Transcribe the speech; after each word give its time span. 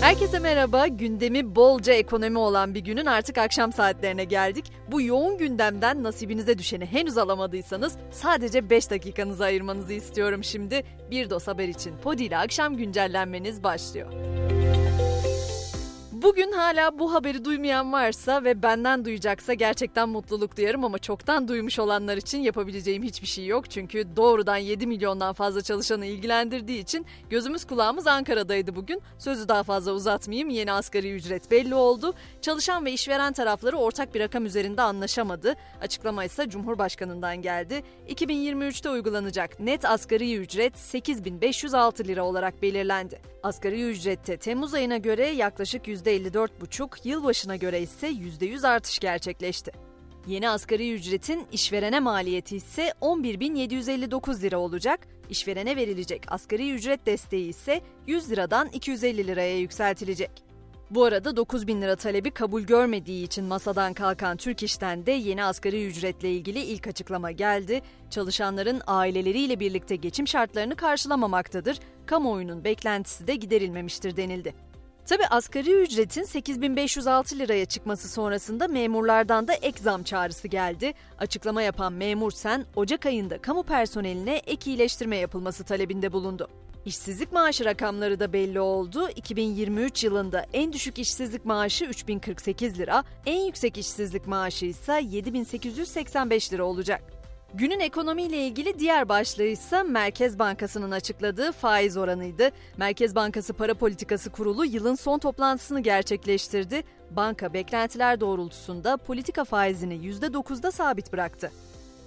Herkese 0.00 0.38
merhaba. 0.38 0.86
Gündemi 0.86 1.54
bolca 1.54 1.92
ekonomi 1.92 2.38
olan 2.38 2.74
bir 2.74 2.80
günün 2.80 3.06
artık 3.06 3.38
akşam 3.38 3.72
saatlerine 3.72 4.24
geldik. 4.24 4.72
Bu 4.90 5.02
yoğun 5.02 5.38
gündemden 5.38 6.02
nasibinize 6.02 6.58
düşeni 6.58 6.86
henüz 6.86 7.18
alamadıysanız 7.18 7.96
sadece 8.10 8.70
5 8.70 8.90
dakikanızı 8.90 9.44
ayırmanızı 9.44 9.92
istiyorum 9.92 10.44
şimdi. 10.44 10.82
Bir 11.10 11.30
dos 11.30 11.46
haber 11.46 11.68
için 11.68 11.96
Podi 11.96 12.24
ile 12.24 12.38
akşam 12.38 12.76
güncellenmeniz 12.76 13.62
başlıyor. 13.62 14.37
Bugün 16.22 16.52
hala 16.52 16.98
bu 16.98 17.14
haberi 17.14 17.44
duymayan 17.44 17.92
varsa 17.92 18.44
ve 18.44 18.62
benden 18.62 19.04
duyacaksa 19.04 19.54
gerçekten 19.54 20.08
mutluluk 20.08 20.56
duyarım 20.56 20.84
ama 20.84 20.98
çoktan 20.98 21.48
duymuş 21.48 21.78
olanlar 21.78 22.16
için 22.16 22.38
yapabileceğim 22.38 23.02
hiçbir 23.02 23.26
şey 23.26 23.46
yok. 23.46 23.70
Çünkü 23.70 24.16
doğrudan 24.16 24.56
7 24.56 24.86
milyondan 24.86 25.32
fazla 25.32 25.62
çalışanı 25.62 26.06
ilgilendirdiği 26.06 26.82
için 26.82 27.06
gözümüz 27.30 27.64
kulağımız 27.64 28.06
Ankara'daydı 28.06 28.76
bugün. 28.76 29.02
Sözü 29.18 29.48
daha 29.48 29.62
fazla 29.62 29.92
uzatmayayım 29.92 30.48
yeni 30.50 30.72
asgari 30.72 31.14
ücret 31.14 31.50
belli 31.50 31.74
oldu. 31.74 32.14
Çalışan 32.42 32.84
ve 32.84 32.92
işveren 32.92 33.32
tarafları 33.32 33.76
ortak 33.76 34.14
bir 34.14 34.20
rakam 34.20 34.46
üzerinde 34.46 34.82
anlaşamadı. 34.82 35.54
Açıklama 35.80 36.24
ise 36.24 36.48
Cumhurbaşkanı'ndan 36.48 37.42
geldi. 37.42 37.82
2023'te 38.08 38.90
uygulanacak 38.90 39.60
net 39.60 39.84
asgari 39.84 40.36
ücret 40.36 40.78
8506 40.78 42.04
lira 42.04 42.24
olarak 42.24 42.62
belirlendi. 42.62 43.20
Asgari 43.42 43.90
ücrette 43.90 44.36
Temmuz 44.36 44.74
ayına 44.74 44.96
göre 44.96 45.26
yaklaşık 45.26 45.88
%54,5, 46.08 47.08
yılbaşına 47.08 47.56
göre 47.56 47.80
ise 47.80 48.08
%100 48.08 48.68
artış 48.68 48.98
gerçekleşti. 48.98 49.72
Yeni 50.26 50.48
asgari 50.48 50.94
ücretin 50.94 51.46
işverene 51.52 52.00
maliyeti 52.00 52.56
ise 52.56 52.92
11.759 53.00 54.42
lira 54.42 54.58
olacak, 54.58 55.00
işverene 55.30 55.76
verilecek 55.76 56.22
asgari 56.28 56.70
ücret 56.70 57.06
desteği 57.06 57.48
ise 57.48 57.80
100 58.06 58.30
liradan 58.30 58.68
250 58.68 59.26
liraya 59.26 59.58
yükseltilecek. 59.58 60.30
Bu 60.90 61.04
arada 61.04 61.36
9 61.36 61.66
bin 61.66 61.82
lira 61.82 61.96
talebi 61.96 62.30
kabul 62.30 62.62
görmediği 62.62 63.24
için 63.24 63.44
masadan 63.44 63.94
kalkan 63.94 64.36
Türk 64.36 64.62
İş'ten 64.62 65.06
de 65.06 65.12
yeni 65.12 65.44
asgari 65.44 65.86
ücretle 65.86 66.32
ilgili 66.32 66.58
ilk 66.58 66.86
açıklama 66.86 67.30
geldi. 67.30 67.82
Çalışanların 68.10 68.82
aileleriyle 68.86 69.60
birlikte 69.60 69.96
geçim 69.96 70.28
şartlarını 70.28 70.76
karşılamamaktadır, 70.76 71.78
kamuoyunun 72.06 72.64
beklentisi 72.64 73.26
de 73.26 73.34
giderilmemiştir 73.34 74.16
denildi. 74.16 74.67
Tabi 75.08 75.26
asgari 75.26 75.72
ücretin 75.72 76.22
8506 76.22 77.38
liraya 77.38 77.64
çıkması 77.64 78.08
sonrasında 78.08 78.68
memurlardan 78.68 79.48
da 79.48 79.52
ek 79.54 79.82
zam 79.82 80.02
çağrısı 80.02 80.48
geldi. 80.48 80.92
Açıklama 81.18 81.62
yapan 81.62 81.92
memur 81.92 82.30
sen 82.30 82.66
Ocak 82.76 83.06
ayında 83.06 83.42
kamu 83.42 83.62
personeline 83.62 84.36
ek 84.36 84.70
iyileştirme 84.70 85.16
yapılması 85.16 85.64
talebinde 85.64 86.12
bulundu. 86.12 86.48
İşsizlik 86.84 87.32
maaşı 87.32 87.64
rakamları 87.64 88.20
da 88.20 88.32
belli 88.32 88.60
oldu. 88.60 89.08
2023 89.16 90.04
yılında 90.04 90.46
en 90.52 90.72
düşük 90.72 90.98
işsizlik 90.98 91.44
maaşı 91.44 91.84
3048 91.84 92.78
lira, 92.78 93.04
en 93.26 93.40
yüksek 93.40 93.78
işsizlik 93.78 94.26
maaşı 94.26 94.66
ise 94.66 95.00
7885 95.10 96.52
lira 96.52 96.64
olacak. 96.64 97.17
Günün 97.54 97.80
ekonomiyle 97.80 98.46
ilgili 98.46 98.78
diğer 98.78 99.08
başlığı 99.08 99.44
ise 99.44 99.82
Merkez 99.82 100.38
Bankası'nın 100.38 100.90
açıkladığı 100.90 101.52
faiz 101.52 101.96
oranıydı. 101.96 102.50
Merkez 102.76 103.14
Bankası 103.14 103.52
Para 103.52 103.74
Politikası 103.74 104.30
Kurulu 104.30 104.64
yılın 104.64 104.94
son 104.94 105.18
toplantısını 105.18 105.80
gerçekleştirdi. 105.80 106.82
Banka 107.10 107.52
beklentiler 107.52 108.20
doğrultusunda 108.20 108.96
politika 108.96 109.44
faizini 109.44 109.94
%9'da 109.94 110.70
sabit 110.70 111.12
bıraktı. 111.12 111.52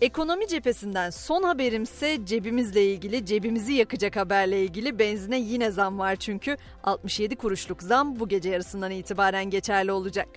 Ekonomi 0.00 0.48
cephesinden 0.48 1.10
son 1.10 1.42
haberimse 1.42 2.26
cebimizle 2.26 2.84
ilgili, 2.84 3.26
cebimizi 3.26 3.72
yakacak 3.72 4.16
haberle 4.16 4.62
ilgili 4.62 4.98
benzine 4.98 5.38
yine 5.40 5.70
zam 5.70 5.98
var 5.98 6.16
çünkü 6.16 6.56
67 6.84 7.36
kuruşluk 7.36 7.82
zam 7.82 8.20
bu 8.20 8.28
gece 8.28 8.50
yarısından 8.50 8.90
itibaren 8.90 9.50
geçerli 9.50 9.92
olacak. 9.92 10.28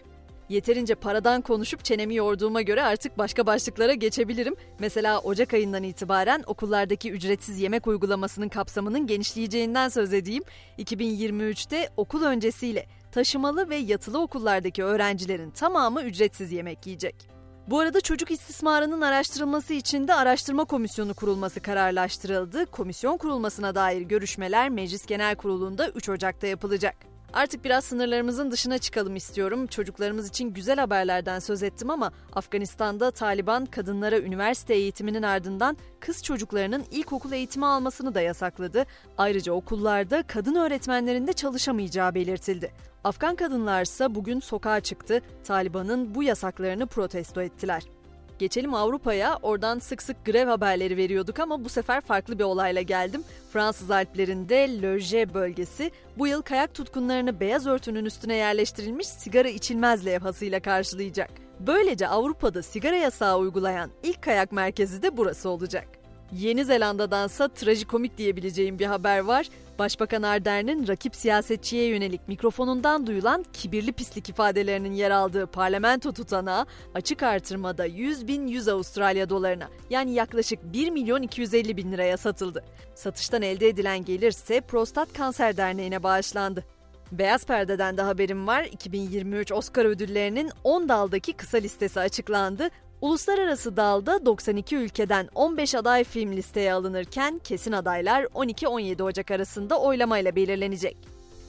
Yeterince 0.50 0.96
paradan 0.96 1.42
konuşup 1.42 1.86
çenemi 1.86 2.16
yorduğuma 2.16 2.62
göre 2.62 2.84
artık 2.84 3.18
başka 3.18 3.46
başlıklara 3.46 3.94
geçebilirim. 3.94 4.56
Mesela 4.80 5.20
Ocak 5.20 5.54
ayından 5.54 5.84
itibaren 5.84 6.44
okullardaki 6.48 7.12
ücretsiz 7.12 7.60
yemek 7.60 7.88
uygulamasının 7.88 8.50
kapsamının 8.50 9.08
genişleyeceğinden 9.08 9.90
söz 9.90 10.14
edeyim. 10.14 10.44
2023'te 10.80 11.90
okul 11.98 12.24
öncesiyle 12.24 12.86
taşımalı 13.12 13.70
ve 13.70 13.76
yatılı 13.76 14.22
okullardaki 14.22 14.84
öğrencilerin 14.84 15.52
tamamı 15.52 16.02
ücretsiz 16.02 16.52
yemek 16.52 16.86
yiyecek. 16.86 17.16
Bu 17.68 17.80
arada 17.80 18.02
çocuk 18.02 18.32
istismarının 18.32 19.02
araştırılması 19.02 19.74
için 19.74 20.08
de 20.08 20.14
araştırma 20.14 20.66
komisyonu 20.66 21.14
kurulması 21.14 21.60
kararlaştırıldı. 21.60 22.66
Komisyon 22.66 23.18
kurulmasına 23.18 23.76
dair 23.76 24.02
görüşmeler 24.02 24.70
Meclis 24.70 25.06
Genel 25.06 25.36
Kurulu'nda 25.36 25.90
3 25.90 26.10
Ocak'ta 26.10 26.48
yapılacak. 26.48 27.13
Artık 27.34 27.66
biraz 27.66 27.84
sınırlarımızın 27.84 28.52
dışına 28.52 28.78
çıkalım 28.78 29.16
istiyorum. 29.16 29.68
Çocuklarımız 29.68 30.30
için 30.30 30.54
güzel 30.54 30.80
haberlerden 30.80 31.40
söz 31.40 31.64
ettim 31.64 31.90
ama 31.90 32.12
Afganistan'da 32.34 33.12
Taliban 33.12 33.66
kadınlara 33.66 34.20
üniversite 34.20 34.74
eğitiminin 34.74 35.24
ardından 35.24 35.78
kız 36.00 36.24
çocuklarının 36.24 36.84
ilkokul 36.92 37.32
eğitimi 37.32 37.66
almasını 37.66 38.16
da 38.16 38.22
yasakladı. 38.22 38.86
Ayrıca 39.18 39.54
okullarda 39.54 40.24
kadın 40.28 40.56
öğretmenlerin 40.56 41.28
de 41.28 41.34
çalışamayacağı 41.34 42.16
belirtildi. 42.16 42.72
Afgan 43.04 43.36
kadınlar 43.36 43.82
ise 43.82 44.16
bugün 44.16 44.40
sokağa 44.40 44.80
çıktı. 44.80 45.22
Taliban'ın 45.44 46.16
bu 46.16 46.24
yasaklarını 46.24 46.88
protesto 46.88 47.42
ettiler. 47.42 47.84
Geçelim 48.44 48.74
Avrupa'ya. 48.74 49.40
Oradan 49.42 49.80
sık 49.80 50.02
sık 50.02 50.26
grev 50.26 50.48
haberleri 50.48 50.98
veriyorduk 50.98 51.40
ama 51.40 51.66
bu 51.66 51.70
sefer 51.70 52.02
farklı 52.02 52.40
bir 52.40 52.44
olayla 52.44 52.82
geldim. 52.82 53.24
Fransız 53.54 53.92
Alplerinde 53.92 54.82
Loje 54.82 55.34
bölgesi 55.34 55.92
bu 56.18 56.28
yıl 56.28 56.42
kayak 56.42 56.74
tutkunlarını 56.74 57.40
beyaz 57.40 57.68
örtünün 57.68 58.06
üstüne 58.06 58.36
yerleştirilmiş 58.36 59.08
sigara 59.08 59.48
içilmez 59.48 60.06
levhasıyla 60.06 60.60
karşılayacak. 60.60 61.30
Böylece 61.60 62.08
Avrupa'da 62.08 62.62
sigara 62.64 62.96
yasağı 62.96 63.38
uygulayan 63.38 63.90
ilk 64.04 64.22
kayak 64.22 64.52
merkezi 64.52 65.02
de 65.02 65.18
burası 65.18 65.50
olacak. 65.50 66.03
Yeni 66.32 66.66
Zelanda'dansa 66.66 67.48
trajikomik 67.48 68.18
diyebileceğim 68.18 68.80
bir 68.80 68.86
haber 68.86 69.20
var. 69.20 69.50
Başbakan 69.80 70.24
Ardern'in 70.24 70.88
rakip 70.88 71.16
siyasetçiye 71.16 71.88
yönelik 71.88 72.28
mikrofonundan 72.28 73.08
duyulan 73.08 73.46
kibirli 73.54 73.92
pislik 73.92 74.30
ifadelerinin 74.30 74.94
yer 74.94 75.12
aldığı 75.12 75.48
parlamento 75.48 76.14
tutanağı 76.14 76.66
açık 76.96 77.24
artırmada 77.24 77.86
100 77.86 78.28
bin 78.28 78.48
100 78.48 78.68
Avustralya 78.68 79.30
dolarına 79.30 79.70
yani 79.90 80.14
yaklaşık 80.14 80.74
1 80.74 80.90
milyon 80.90 81.22
250 81.22 81.78
bin 81.78 81.92
liraya 81.92 82.18
satıldı. 82.18 82.64
Satıştan 82.96 83.42
elde 83.42 83.68
edilen 83.68 84.06
gelirse 84.06 84.62
Prostat 84.62 85.14
Kanser 85.14 85.58
Derneği'ne 85.58 86.04
bağışlandı. 86.04 86.64
Beyaz 87.12 87.46
Perde'den 87.46 87.98
de 87.98 88.02
haberim 88.02 88.48
var. 88.48 88.64
2023 88.64 89.52
Oscar 89.52 89.86
ödüllerinin 89.86 90.52
10 90.64 90.90
daldaki 90.90 91.34
kısa 91.34 91.58
listesi 91.58 92.00
açıklandı. 92.00 92.70
Uluslararası 93.04 93.78
dalda 93.78 94.26
92 94.26 94.76
ülkeden 94.76 95.30
15 95.36 95.76
aday 95.76 96.04
film 96.04 96.32
listeye 96.32 96.74
alınırken 96.74 97.40
kesin 97.44 97.72
adaylar 97.72 98.24
12-17 98.24 99.04
Ocak 99.04 99.32
arasında 99.32 99.80
oylamayla 99.82 100.36
belirlenecek. 100.36 100.98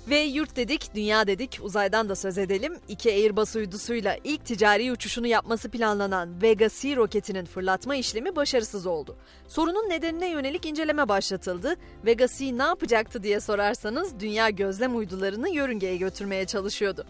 Ve 0.08 0.18
yurt 0.18 0.56
dedik, 0.56 0.94
dünya 0.94 1.26
dedik, 1.26 1.60
uzaydan 1.62 2.08
da 2.08 2.14
söz 2.14 2.38
edelim. 2.38 2.76
İki 2.88 3.10
Airbus 3.10 3.56
uydusuyla 3.56 4.16
ilk 4.24 4.44
ticari 4.44 4.92
uçuşunu 4.92 5.26
yapması 5.26 5.70
planlanan 5.70 6.42
Vega 6.42 6.68
C 6.68 6.96
roketinin 6.96 7.44
fırlatma 7.44 7.96
işlemi 7.96 8.36
başarısız 8.36 8.86
oldu. 8.86 9.16
Sorunun 9.48 9.88
nedenine 9.90 10.30
yönelik 10.30 10.66
inceleme 10.66 11.08
başlatıldı. 11.08 11.76
Vega 12.06 12.26
C 12.28 12.58
ne 12.58 12.62
yapacaktı 12.62 13.22
diye 13.22 13.40
sorarsanız 13.40 14.20
dünya 14.20 14.50
gözlem 14.50 14.96
uydularını 14.96 15.48
yörüngeye 15.48 15.96
götürmeye 15.96 16.46
çalışıyordu. 16.46 17.06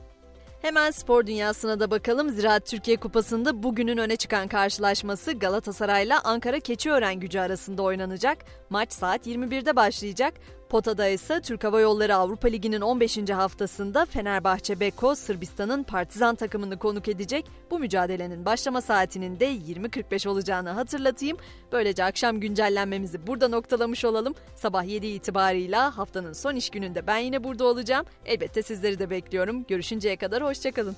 Hemen 0.64 0.90
spor 0.90 1.26
dünyasına 1.26 1.80
da 1.80 1.90
bakalım. 1.90 2.30
Ziraat 2.30 2.66
Türkiye 2.66 2.96
Kupası'nda 2.96 3.62
bugünün 3.62 3.96
öne 3.98 4.16
çıkan 4.16 4.48
karşılaşması 4.48 5.32
Galatasaray'la 5.32 6.20
Ankara 6.24 6.60
Keçiören 6.60 7.20
gücü 7.20 7.38
arasında 7.38 7.82
oynanacak. 7.82 8.38
Maç 8.70 8.92
saat 8.92 9.26
21'de 9.26 9.76
başlayacak. 9.76 10.34
Potada 10.74 11.08
ise 11.08 11.40
Türk 11.40 11.64
Hava 11.64 11.80
Yolları 11.80 12.16
Avrupa 12.16 12.48
Ligi'nin 12.48 12.80
15. 12.80 13.30
haftasında 13.30 14.06
Fenerbahçe 14.06 14.80
Beko 14.80 15.14
Sırbistan'ın 15.14 15.82
Partizan 15.82 16.34
takımını 16.34 16.78
konuk 16.78 17.08
edecek. 17.08 17.46
Bu 17.70 17.78
mücadelenin 17.78 18.44
başlama 18.44 18.80
saatinin 18.80 19.40
de 19.40 19.54
20.45 19.54 20.28
olacağını 20.28 20.70
hatırlatayım. 20.70 21.36
Böylece 21.72 22.04
akşam 22.04 22.40
güncellenmemizi 22.40 23.26
burada 23.26 23.48
noktalamış 23.48 24.04
olalım. 24.04 24.34
Sabah 24.56 24.84
7 24.84 25.06
itibarıyla 25.06 25.98
haftanın 25.98 26.32
son 26.32 26.56
iş 26.56 26.70
gününde 26.70 27.06
ben 27.06 27.18
yine 27.18 27.44
burada 27.44 27.64
olacağım. 27.64 28.06
Elbette 28.26 28.62
sizleri 28.62 28.98
de 28.98 29.10
bekliyorum. 29.10 29.64
Görüşünceye 29.68 30.16
kadar 30.16 30.44
hoşçakalın. 30.44 30.96